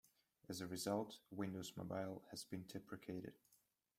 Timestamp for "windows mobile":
1.29-2.23